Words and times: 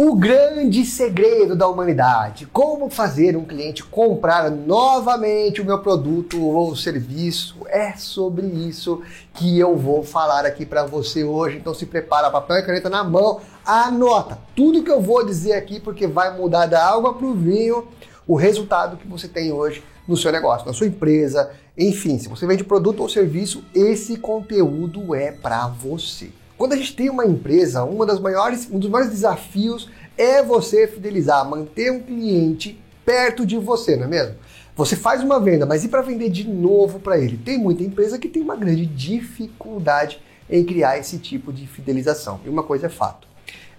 O 0.00 0.14
grande 0.14 0.84
segredo 0.84 1.56
da 1.56 1.66
humanidade: 1.66 2.46
como 2.52 2.88
fazer 2.88 3.36
um 3.36 3.44
cliente 3.44 3.82
comprar 3.82 4.48
novamente 4.48 5.60
o 5.60 5.64
meu 5.64 5.80
produto 5.80 6.40
ou 6.40 6.76
serviço. 6.76 7.56
É 7.66 7.96
sobre 7.96 8.46
isso 8.46 9.02
que 9.34 9.58
eu 9.58 9.76
vou 9.76 10.04
falar 10.04 10.46
aqui 10.46 10.64
para 10.64 10.86
você 10.86 11.24
hoje. 11.24 11.56
Então 11.56 11.74
se 11.74 11.84
prepara, 11.84 12.30
papel 12.30 12.58
e 12.58 12.62
caneta 12.62 12.88
na 12.88 13.02
mão, 13.02 13.40
anota 13.66 14.38
tudo 14.54 14.84
que 14.84 14.90
eu 14.90 15.00
vou 15.00 15.26
dizer 15.26 15.54
aqui 15.54 15.80
porque 15.80 16.06
vai 16.06 16.32
mudar 16.38 16.66
da 16.66 16.86
água 16.86 17.14
para 17.14 17.26
o 17.26 17.34
vinho 17.34 17.88
o 18.24 18.36
resultado 18.36 18.98
que 18.98 19.08
você 19.08 19.26
tem 19.26 19.50
hoje 19.50 19.82
no 20.06 20.16
seu 20.16 20.30
negócio, 20.30 20.64
na 20.64 20.72
sua 20.72 20.86
empresa, 20.86 21.50
enfim, 21.76 22.20
se 22.20 22.28
você 22.28 22.46
vende 22.46 22.62
produto 22.62 23.00
ou 23.00 23.08
serviço, 23.08 23.64
esse 23.74 24.16
conteúdo 24.16 25.12
é 25.12 25.32
para 25.32 25.66
você. 25.66 26.30
Quando 26.58 26.72
a 26.72 26.76
gente 26.76 26.96
tem 26.96 27.08
uma 27.08 27.24
empresa, 27.24 27.84
uma 27.84 28.04
das 28.04 28.18
maiores, 28.18 28.68
um 28.68 28.80
dos 28.80 28.90
maiores 28.90 29.12
desafios 29.12 29.88
é 30.16 30.42
você 30.42 30.88
fidelizar, 30.88 31.48
manter 31.48 31.92
um 31.92 32.02
cliente 32.02 32.76
perto 33.06 33.46
de 33.46 33.56
você, 33.56 33.96
não 33.96 34.04
é 34.04 34.08
mesmo? 34.08 34.34
Você 34.74 34.96
faz 34.96 35.22
uma 35.22 35.38
venda, 35.38 35.64
mas 35.64 35.84
e 35.84 35.88
para 35.88 36.02
vender 36.02 36.28
de 36.30 36.48
novo 36.48 36.98
para 36.98 37.16
ele? 37.16 37.36
Tem 37.36 37.56
muita 37.56 37.84
empresa 37.84 38.18
que 38.18 38.28
tem 38.28 38.42
uma 38.42 38.56
grande 38.56 38.86
dificuldade 38.86 40.20
em 40.50 40.64
criar 40.64 40.98
esse 40.98 41.18
tipo 41.18 41.52
de 41.52 41.64
fidelização. 41.64 42.40
E 42.44 42.48
uma 42.48 42.64
coisa 42.64 42.86
é 42.86 42.90
fato: 42.90 43.28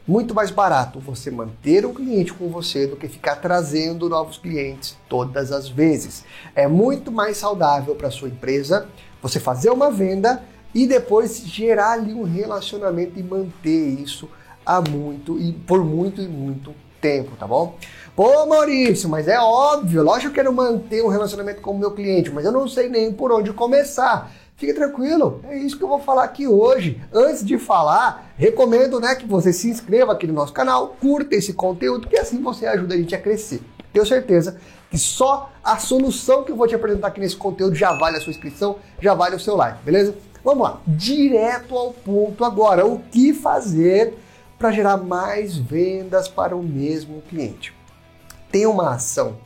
muito 0.08 0.34
mais 0.34 0.50
barato 0.50 1.02
você 1.02 1.30
manter 1.30 1.86
um 1.86 1.94
cliente 1.94 2.32
com 2.32 2.48
você 2.48 2.88
do 2.88 2.96
que 2.96 3.10
ficar 3.10 3.36
trazendo 3.36 4.08
novos 4.08 4.38
clientes 4.38 4.98
todas 5.10 5.52
as 5.52 5.68
vezes. 5.68 6.24
É 6.56 6.66
muito 6.66 7.12
mais 7.12 7.36
saudável 7.36 7.94
para 7.94 8.10
sua 8.10 8.30
empresa 8.30 8.88
você 9.22 9.38
fazer 9.38 9.70
uma 9.70 9.92
venda 9.92 10.42
e 10.74 10.86
depois 10.88 11.40
gerar 11.40 11.94
ali 11.94 12.14
um 12.14 12.24
relacionamento 12.24 13.20
e 13.20 13.24
manter 13.24 14.00
isso 14.00 14.30
há 14.66 14.82
muito 14.82 15.40
e 15.40 15.52
por 15.52 15.84
muito 15.84 16.22
e 16.22 16.28
muito 16.28 16.74
tempo, 17.02 17.36
tá 17.38 17.48
bom? 17.48 17.78
Pô, 18.16 18.46
Maurício, 18.46 19.08
mas 19.08 19.28
é 19.28 19.40
óbvio, 19.40 20.04
lógico 20.04 20.34
que 20.34 20.40
eu 20.40 20.44
quero 20.44 20.54
manter 20.54 21.04
um 21.04 21.08
relacionamento 21.08 21.62
com 21.62 21.72
o 21.72 21.80
meu 21.80 21.92
cliente, 21.92 22.30
mas 22.30 22.46
eu 22.46 22.52
não 22.52 22.68
sei 22.68 22.90
nem 22.90 23.12
por 23.12 23.32
onde 23.32 23.54
começar. 23.54 24.32
Fique 24.58 24.74
tranquilo, 24.74 25.40
é 25.46 25.58
isso 25.58 25.78
que 25.78 25.84
eu 25.86 25.88
vou 25.88 26.02
falar 26.02 26.26
aqui 26.26 26.46
hoje. 26.46 27.02
Antes 27.14 27.46
de 27.46 27.58
falar, 27.58 28.34
recomendo 28.38 29.00
né, 29.00 29.16
que 29.16 29.26
você 29.26 29.54
se 29.54 29.70
inscreva 29.70 30.12
aqui 30.12 30.28
no 30.28 30.34
nosso 30.34 30.52
canal, 30.52 30.98
curta 31.00 31.34
esse 31.34 31.54
conteúdo, 31.54 32.10
que 32.10 32.18
assim 32.18 32.42
você 32.42 32.66
ajuda 32.66 32.94
a 32.94 32.98
gente 32.98 33.16
a 33.16 33.22
crescer. 33.22 33.62
Tenho 33.94 34.06
certeza 34.06 34.60
que 34.92 34.98
só 34.98 35.50
a 35.64 35.78
solução 35.78 36.44
que 36.44 36.52
eu 36.52 36.58
vou 36.58 36.68
te 36.68 36.76
apresentar 36.76 37.08
aqui 37.08 37.22
nesse 37.22 37.38
conteúdo 37.38 37.74
já 37.74 37.94
vale 37.94 38.18
a 38.18 38.20
sua 38.20 38.32
inscrição, 38.32 38.76
já 39.00 39.14
vale 39.14 39.36
o 39.36 39.40
seu 39.40 39.56
like, 39.56 39.82
beleza? 39.82 40.14
Vamos 40.44 40.64
lá, 40.64 40.82
direto 40.88 41.78
ao 41.78 41.92
ponto 41.92 42.46
agora. 42.46 42.86
O 42.86 43.00
que 43.00 43.34
fazer 43.34 44.18
para 44.58 44.72
gerar 44.72 44.98
mais 44.98 45.58
vendas 45.58 46.28
para 46.28 46.56
o 46.56 46.64
mesmo 46.64 47.22
cliente? 47.30 47.74
Tem 48.52 48.66
uma 48.66 48.96
ação 48.96 49.38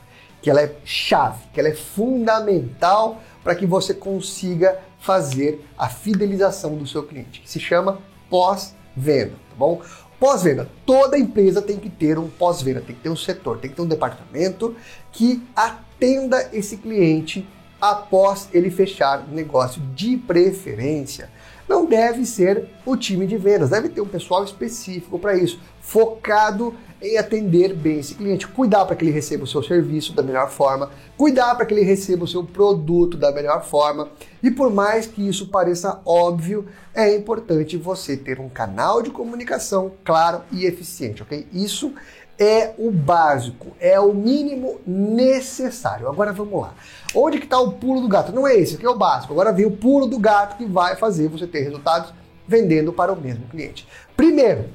que 0.42 0.50
ela 0.50 0.62
é 0.62 0.76
chave, 0.84 1.44
que 1.54 1.60
ela 1.60 1.70
é 1.70 1.76
fundamental 1.76 3.22
para 3.44 3.56
que 3.56 3.66
você 3.66 3.94
consiga 3.94 4.80
fazer 5.00 5.66
a 5.78 5.90
fidelização 5.90 6.76
do 6.76 6.86
seu 6.86 7.04
cliente, 7.04 7.42
que 7.42 7.50
se 7.50 7.60
chama 7.60 8.00
pós-venda, 8.30 9.32
tá 9.32 9.56
bom? 9.58 9.82
Pós-venda, 10.20 10.70
toda 10.86 11.18
empresa 11.18 11.62
tem 11.62 11.78
que 11.78 11.90
ter 11.90 12.18
um 12.18 12.30
pós-venda, 12.30 12.82
tem 12.82 12.96
que 12.96 13.02
ter 13.02 13.10
um 13.10 13.16
setor, 13.16 13.58
tem 13.58 13.70
que 13.70 13.76
ter 13.76 13.82
um 13.82 13.88
departamento 13.88 14.76
que 15.12 15.42
atenda 15.56 16.50
esse 16.54 16.78
cliente 16.78 17.48
após 17.84 18.48
ele 18.54 18.72
fechar 18.72 19.28
o 19.30 19.36
negócio. 19.36 19.82
De 19.94 20.16
preferência, 20.16 21.30
não 21.68 21.86
deve 21.86 22.26
ser 22.26 22.70
o 22.86 22.96
time 22.96 23.28
de 23.28 23.36
vendas, 23.36 23.72
deve 23.72 23.90
ter 23.90 24.00
um 24.00 24.08
pessoal 24.08 24.42
específico 24.42 25.20
para 25.20 25.36
isso, 25.36 25.60
focado 25.82 26.74
em 27.02 27.18
atender 27.18 27.74
bem 27.74 28.00
esse 28.00 28.16
cliente, 28.16 28.48
cuidar 28.48 28.86
para 28.86 28.96
que 28.96 29.04
ele 29.04 29.12
receba 29.12 29.44
o 29.44 29.48
seu 29.48 29.62
serviço 29.62 30.14
da 30.14 30.24
melhor 30.24 30.50
forma, 30.50 30.92
cuidar 31.18 31.56
para 31.56 31.66
que 31.66 31.74
ele 31.74 31.84
receba 31.84 32.24
o 32.24 32.28
seu 32.28 32.46
produto 32.46 33.18
da 33.18 33.34
melhor 33.34 33.66
forma. 33.66 34.08
E 34.42 34.50
por 34.50 34.72
mais 34.72 35.06
que 35.06 35.28
isso 35.28 35.50
pareça 35.50 36.00
óbvio, 36.06 36.66
é 36.94 37.14
importante 37.14 37.76
você 37.76 38.16
ter 38.16 38.40
um 38.40 38.48
canal 38.48 39.02
de 39.02 39.10
comunicação 39.10 39.92
claro 40.06 40.44
e 40.54 40.66
eficiente, 40.66 41.22
ok? 41.22 41.46
Isso 41.52 41.94
é 42.38 42.74
o 42.78 42.92
básico, 42.92 43.76
é 43.80 44.00
o 44.00 44.14
mínimo 44.14 44.80
necessário. 44.86 46.08
Agora 46.08 46.34
vamos 46.34 46.62
lá. 46.62 46.74
Onde 47.16 47.38
que 47.38 47.46
está 47.46 47.60
o 47.60 47.74
pulo 47.74 48.02
do 48.02 48.08
gato? 48.08 48.32
Não 48.32 48.48
é 48.48 48.56
esse, 48.56 48.76
aqui 48.76 48.86
é 48.86 48.90
o 48.90 48.98
básico. 48.98 49.34
Agora 49.34 49.52
vem 49.52 49.66
o 49.66 49.72
pulo 49.72 50.08
do 50.08 50.18
gato 50.18 50.58
que 50.58 50.66
vai 50.66 50.96
fazer 50.96 51.28
você 51.28 51.48
ter 51.48 51.62
resultados 51.62 52.14
vendendo 52.48 52.92
para 52.92 53.14
o 53.14 53.20
mesmo 53.20 53.48
cliente. 53.48 53.88
Primeiro, 54.18 54.70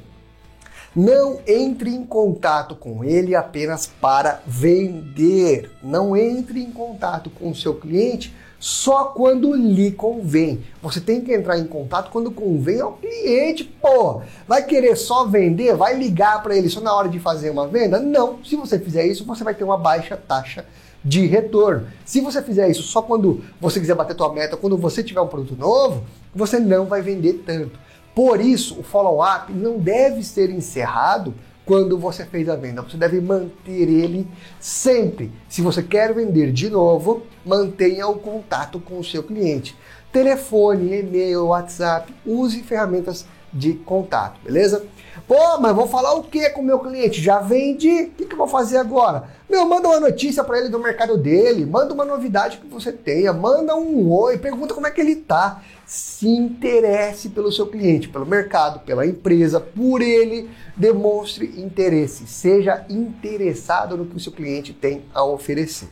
não 0.94 1.40
entre 1.46 1.90
em 1.90 2.04
contato 2.04 2.74
com 2.74 3.04
ele 3.04 3.34
apenas 3.34 3.86
para 3.86 4.40
vender. 4.46 5.70
Não 5.82 6.16
entre 6.16 6.60
em 6.60 6.72
contato 6.72 7.30
com 7.30 7.50
o 7.50 7.54
seu 7.54 7.74
cliente 7.74 8.34
só 8.58 9.04
quando 9.04 9.54
lhe 9.54 9.92
convém. 9.92 10.64
Você 10.82 11.00
tem 11.00 11.20
que 11.20 11.32
entrar 11.32 11.58
em 11.58 11.66
contato 11.66 12.10
quando 12.10 12.30
convém 12.30 12.80
ao 12.80 12.94
cliente, 12.94 13.64
pô. 13.64 14.22
Vai 14.46 14.64
querer 14.64 14.96
só 14.96 15.26
vender? 15.26 15.76
Vai 15.76 15.96
ligar 15.96 16.42
para 16.42 16.56
ele 16.56 16.68
só 16.68 16.80
na 16.80 16.92
hora 16.92 17.08
de 17.08 17.20
fazer 17.20 17.50
uma 17.50 17.68
venda? 17.68 18.00
Não. 18.00 18.42
Se 18.44 18.56
você 18.56 18.78
fizer 18.78 19.06
isso, 19.06 19.24
você 19.24 19.44
vai 19.44 19.54
ter 19.54 19.64
uma 19.64 19.78
baixa 19.78 20.16
taxa 20.16 20.66
de 21.04 21.26
retorno. 21.26 21.86
Se 22.04 22.20
você 22.20 22.42
fizer 22.42 22.68
isso 22.68 22.82
só 22.82 23.00
quando 23.00 23.44
você 23.60 23.78
quiser 23.78 23.94
bater 23.94 24.16
tua 24.16 24.32
meta, 24.32 24.56
quando 24.56 24.76
você 24.76 25.02
tiver 25.02 25.20
um 25.20 25.28
produto 25.28 25.56
novo, 25.56 26.04
você 26.34 26.58
não 26.58 26.86
vai 26.86 27.00
vender 27.00 27.44
tanto. 27.46 27.78
Por 28.14 28.40
isso, 28.40 28.80
o 28.80 28.82
follow-up 28.82 29.52
não 29.52 29.78
deve 29.78 30.24
ser 30.24 30.50
encerrado 30.50 31.32
quando 31.68 31.98
você 31.98 32.24
fez 32.24 32.48
a 32.48 32.56
venda. 32.56 32.80
Você 32.80 32.96
deve 32.96 33.20
manter 33.20 33.82
ele 33.90 34.26
sempre. 34.58 35.30
Se 35.50 35.60
você 35.60 35.82
quer 35.82 36.14
vender 36.14 36.50
de 36.50 36.70
novo, 36.70 37.24
mantenha 37.44 38.08
o 38.08 38.18
contato 38.18 38.80
com 38.80 38.98
o 38.98 39.04
seu 39.04 39.22
cliente. 39.22 39.76
Telefone, 40.10 41.00
e-mail, 41.00 41.48
WhatsApp, 41.48 42.14
use 42.24 42.62
ferramentas 42.62 43.26
de 43.52 43.74
contato, 43.74 44.40
beleza? 44.42 44.86
Pô, 45.26 45.58
mas 45.58 45.74
vou 45.74 45.86
falar 45.86 46.14
o 46.14 46.22
que 46.22 46.50
com 46.50 46.60
o 46.60 46.64
meu 46.64 46.78
cliente? 46.78 47.20
Já 47.20 47.40
vendi? 47.40 48.02
O 48.02 48.10
que, 48.10 48.26
que 48.26 48.32
eu 48.32 48.38
vou 48.38 48.48
fazer 48.48 48.76
agora? 48.76 49.28
Meu, 49.48 49.66
manda 49.66 49.88
uma 49.88 50.00
notícia 50.00 50.44
para 50.44 50.58
ele 50.58 50.68
do 50.68 50.78
mercado 50.78 51.16
dele, 51.16 51.64
manda 51.66 51.94
uma 51.94 52.04
novidade 52.04 52.58
que 52.58 52.66
você 52.66 52.92
tenha, 52.92 53.32
manda 53.32 53.74
um 53.74 54.10
oi, 54.10 54.38
pergunta 54.38 54.74
como 54.74 54.86
é 54.86 54.90
que 54.90 55.00
ele 55.00 55.16
tá 55.16 55.62
se 55.86 56.28
interesse 56.28 57.30
pelo 57.30 57.50
seu 57.50 57.66
cliente, 57.66 58.08
pelo 58.08 58.26
mercado, 58.26 58.80
pela 58.80 59.06
empresa, 59.06 59.58
por 59.58 60.02
ele, 60.02 60.50
demonstre 60.76 61.60
interesse, 61.60 62.26
seja 62.26 62.84
interessado 62.88 63.96
no 63.96 64.06
que 64.06 64.16
o 64.16 64.20
seu 64.20 64.32
cliente 64.32 64.72
tem 64.72 65.04
a 65.14 65.24
oferecer. 65.24 65.88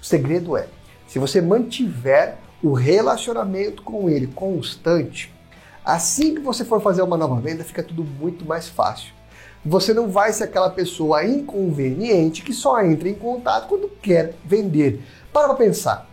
O 0.00 0.04
segredo 0.04 0.56
é, 0.56 0.66
se 1.06 1.18
você 1.18 1.40
mantiver 1.40 2.38
o 2.62 2.72
relacionamento 2.72 3.82
com 3.82 4.08
ele 4.08 4.26
constante, 4.28 5.30
assim 5.84 6.34
que 6.34 6.40
você 6.40 6.64
for 6.64 6.80
fazer 6.80 7.02
uma 7.02 7.16
nova 7.16 7.40
venda, 7.40 7.64
fica 7.64 7.82
tudo 7.82 8.02
muito 8.02 8.44
mais 8.44 8.68
fácil. 8.68 9.12
Você 9.64 9.94
não 9.94 10.10
vai 10.10 10.32
ser 10.32 10.44
aquela 10.44 10.70
pessoa 10.70 11.24
inconveniente 11.24 12.42
que 12.42 12.52
só 12.52 12.82
entra 12.82 13.08
em 13.08 13.14
contato 13.14 13.68
quando 13.68 13.88
quer 14.02 14.34
vender. 14.44 15.02
Para 15.32 15.48
para 15.48 15.56
pensar. 15.56 16.06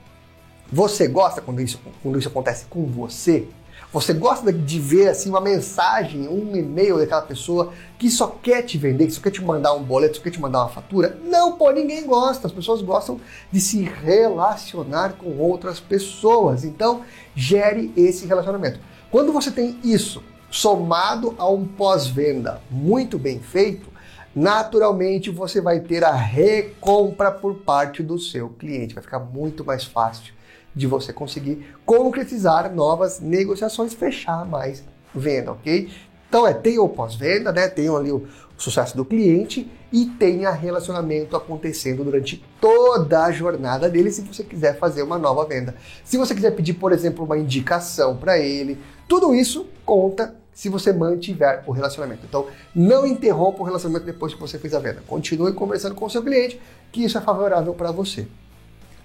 Você 0.71 1.07
gosta 1.07 1.41
quando 1.41 1.61
isso, 1.61 1.79
quando 2.01 2.17
isso 2.17 2.29
acontece 2.29 2.65
com 2.65 2.85
você? 2.85 3.47
Você 3.91 4.13
gosta 4.13 4.53
de 4.53 4.79
ver 4.79 5.09
assim 5.09 5.29
uma 5.29 5.41
mensagem, 5.41 6.29
um 6.29 6.55
e-mail 6.55 6.97
daquela 6.97 7.23
pessoa 7.23 7.73
que 7.99 8.09
só 8.09 8.25
quer 8.25 8.61
te 8.61 8.77
vender, 8.77 9.07
que 9.07 9.11
só 9.11 9.19
quer 9.21 9.31
te 9.31 9.43
mandar 9.43 9.73
um 9.73 9.83
boleto, 9.83 10.15
só 10.15 10.23
quer 10.23 10.29
te 10.29 10.39
mandar 10.39 10.59
uma 10.59 10.69
fatura? 10.69 11.17
Não, 11.25 11.57
pô, 11.57 11.71
ninguém 11.71 12.05
gosta. 12.05 12.47
As 12.47 12.53
pessoas 12.53 12.81
gostam 12.81 13.19
de 13.51 13.59
se 13.59 13.81
relacionar 13.81 15.17
com 15.17 15.37
outras 15.37 15.81
pessoas. 15.81 16.63
Então, 16.63 17.01
gere 17.35 17.91
esse 17.97 18.25
relacionamento. 18.25 18.79
Quando 19.11 19.33
você 19.33 19.51
tem 19.51 19.77
isso 19.83 20.23
somado 20.49 21.35
a 21.37 21.45
um 21.49 21.67
pós-venda 21.67 22.61
muito 22.71 23.19
bem 23.19 23.39
feito, 23.41 23.89
naturalmente 24.33 25.29
você 25.29 25.59
vai 25.59 25.81
ter 25.81 26.01
a 26.01 26.13
recompra 26.13 27.29
por 27.29 27.55
parte 27.55 28.01
do 28.01 28.17
seu 28.17 28.47
cliente. 28.47 28.93
Vai 28.93 29.03
ficar 29.03 29.19
muito 29.19 29.65
mais 29.65 29.83
fácil 29.83 30.33
de 30.73 30.87
você 30.87 31.11
conseguir 31.11 31.75
concretizar 31.85 32.73
novas 32.73 33.19
negociações, 33.19 33.93
fechar 33.93 34.45
mais 34.45 34.81
venda, 35.13 35.51
ok? 35.51 35.91
Então 36.31 36.47
é, 36.47 36.53
tem 36.53 36.79
o 36.79 36.87
pós-venda, 36.87 37.51
né? 37.51 37.67
Tem 37.67 37.93
ali 37.93 38.09
o 38.09 38.25
sucesso 38.57 38.95
do 38.95 39.03
cliente 39.03 39.69
e 39.91 40.05
tenha 40.05 40.49
relacionamento 40.49 41.35
acontecendo 41.35 42.05
durante 42.05 42.41
toda 42.61 43.25
a 43.25 43.33
jornada 43.33 43.89
dele 43.89 44.09
se 44.09 44.21
você 44.21 44.41
quiser 44.41 44.79
fazer 44.79 45.03
uma 45.03 45.19
nova 45.19 45.43
venda. 45.43 45.75
Se 46.05 46.17
você 46.17 46.33
quiser 46.33 46.51
pedir, 46.51 46.75
por 46.75 46.93
exemplo, 46.93 47.25
uma 47.25 47.37
indicação 47.37 48.15
para 48.15 48.39
ele, 48.39 48.79
tudo 49.09 49.35
isso 49.35 49.67
conta 49.83 50.33
se 50.53 50.69
você 50.69 50.93
mantiver 50.93 51.65
o 51.67 51.73
relacionamento. 51.73 52.25
Então, 52.25 52.47
não 52.73 53.05
interrompa 53.05 53.59
o 53.59 53.65
relacionamento 53.65 54.05
depois 54.05 54.33
que 54.33 54.39
você 54.39 54.57
fez 54.57 54.73
a 54.73 54.79
venda. 54.79 55.03
Continue 55.05 55.51
conversando 55.51 55.95
com 55.95 56.05
o 56.05 56.09
seu 56.09 56.23
cliente, 56.23 56.61
que 56.93 57.03
isso 57.03 57.17
é 57.17 57.21
favorável 57.21 57.73
para 57.73 57.91
você. 57.91 58.25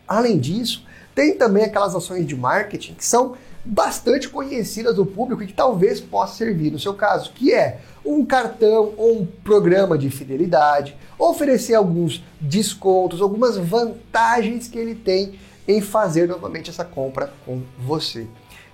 Além 0.06 0.38
disso, 0.38 0.86
tem 1.12 1.36
também 1.36 1.64
aquelas 1.64 1.92
ações 1.92 2.24
de 2.24 2.36
marketing 2.36 2.94
que 2.94 3.04
são 3.04 3.34
bastante 3.66 4.28
conhecidas 4.28 4.94
do 4.94 5.04
público 5.04 5.42
e 5.42 5.46
que 5.46 5.52
talvez 5.52 6.00
possa 6.00 6.36
servir 6.36 6.70
no 6.70 6.78
seu 6.78 6.94
caso, 6.94 7.32
que 7.32 7.52
é 7.52 7.80
um 8.04 8.24
cartão 8.24 8.94
ou 8.96 9.20
um 9.20 9.26
programa 9.26 9.98
de 9.98 10.08
fidelidade, 10.08 10.96
oferecer 11.18 11.74
alguns 11.74 12.24
descontos, 12.40 13.20
algumas 13.20 13.56
vantagens 13.56 14.68
que 14.68 14.78
ele 14.78 14.94
tem 14.94 15.34
em 15.66 15.80
fazer 15.80 16.28
novamente 16.28 16.70
essa 16.70 16.84
compra 16.84 17.32
com 17.44 17.62
você. 17.78 18.28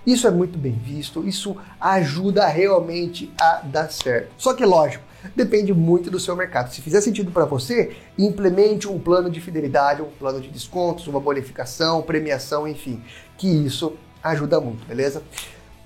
Isso 0.05 0.27
é 0.27 0.31
muito 0.31 0.57
bem 0.59 0.73
visto, 0.73 1.25
isso 1.25 1.55
ajuda 1.79 2.45
realmente 2.45 3.31
a 3.39 3.61
dar 3.63 3.89
certo. 3.89 4.33
Só 4.37 4.53
que, 4.53 4.65
lógico, 4.65 5.03
depende 5.35 5.73
muito 5.73 6.11
do 6.11 6.19
seu 6.19 6.35
mercado. 6.35 6.71
Se 6.73 6.81
fizer 6.81 6.99
sentido 6.99 7.31
para 7.31 7.45
você, 7.45 7.95
implemente 8.19 8.87
um 8.87 8.99
plano 8.99 9.29
de 9.29 9.39
fidelidade, 9.39 10.01
um 10.01 10.09
plano 10.19 10.41
de 10.41 10.49
descontos, 10.49 11.07
uma 11.07 11.21
bonificação, 11.21 12.01
premiação, 12.01 12.67
enfim, 12.67 13.01
que 13.37 13.47
isso 13.47 13.93
ajuda 14.23 14.59
muito, 14.59 14.85
beleza? 14.85 15.21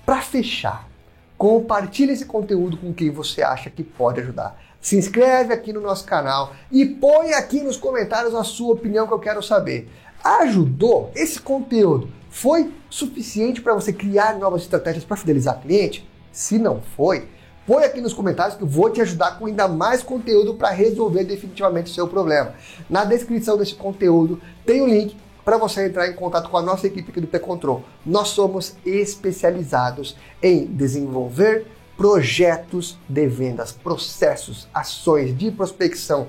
Para 0.06 0.22
fechar, 0.22 0.88
compartilhe 1.36 2.12
esse 2.12 2.24
conteúdo 2.24 2.76
com 2.76 2.94
quem 2.94 3.10
você 3.10 3.42
acha 3.42 3.68
que 3.68 3.82
pode 3.82 4.20
ajudar. 4.20 4.58
Se 4.80 4.96
inscreve 4.96 5.52
aqui 5.52 5.72
no 5.72 5.80
nosso 5.80 6.04
canal 6.04 6.52
e 6.70 6.86
põe 6.86 7.34
aqui 7.34 7.60
nos 7.60 7.76
comentários 7.76 8.34
a 8.34 8.44
sua 8.44 8.74
opinião 8.74 9.06
que 9.06 9.12
eu 9.12 9.18
quero 9.18 9.42
saber. 9.42 9.90
Ajudou 10.22 11.10
esse 11.14 11.40
conteúdo? 11.40 12.10
Foi 12.30 12.72
suficiente 12.88 13.60
para 13.60 13.74
você 13.74 13.92
criar 13.92 14.38
novas 14.38 14.62
estratégias 14.62 15.04
para 15.04 15.16
fidelizar 15.16 15.60
cliente? 15.60 16.08
Se 16.30 16.58
não 16.58 16.80
foi, 16.96 17.26
põe 17.66 17.84
aqui 17.84 18.00
nos 18.00 18.12
comentários 18.12 18.56
que 18.56 18.62
eu 18.62 18.68
vou 18.68 18.90
te 18.90 19.00
ajudar 19.00 19.38
com 19.38 19.46
ainda 19.46 19.66
mais 19.66 20.02
conteúdo 20.02 20.54
para 20.54 20.70
resolver 20.70 21.24
definitivamente 21.24 21.90
o 21.90 21.94
seu 21.94 22.06
problema. 22.06 22.54
Na 22.88 23.04
descrição 23.04 23.56
desse 23.56 23.74
conteúdo 23.74 24.40
tem 24.64 24.80
o 24.80 24.86
link 24.86 25.16
para 25.48 25.56
você 25.56 25.86
entrar 25.86 26.06
em 26.06 26.12
contato 26.12 26.50
com 26.50 26.58
a 26.58 26.62
nossa 26.62 26.86
equipe 26.86 27.10
aqui 27.10 27.22
do 27.22 27.26
P-Control. 27.26 27.82
Nós 28.04 28.28
somos 28.28 28.76
especializados 28.84 30.14
em 30.42 30.66
desenvolver 30.66 31.66
projetos 31.96 32.98
de 33.08 33.26
vendas, 33.26 33.72
processos, 33.72 34.68
ações 34.74 35.34
de 35.34 35.50
prospecção. 35.50 36.26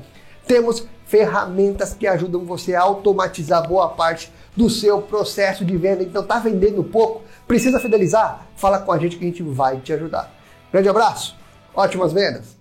Temos 0.48 0.88
ferramentas 1.06 1.94
que 1.94 2.08
ajudam 2.08 2.46
você 2.46 2.74
a 2.74 2.82
automatizar 2.82 3.68
boa 3.68 3.90
parte 3.90 4.32
do 4.56 4.70
seu 4.70 5.02
processo 5.02 5.66
de 5.66 5.76
venda. 5.76 6.02
Então, 6.02 6.24
tá 6.24 6.40
vendendo 6.40 6.82
pouco? 6.82 7.22
Precisa 7.46 7.78
fidelizar? 7.78 8.48
Fala 8.56 8.80
com 8.80 8.94
a 8.94 8.98
gente 8.98 9.18
que 9.18 9.26
a 9.26 9.28
gente 9.28 9.44
vai 9.44 9.82
te 9.82 9.92
ajudar. 9.92 10.34
Grande 10.72 10.88
abraço, 10.88 11.36
ótimas 11.76 12.14
vendas! 12.14 12.59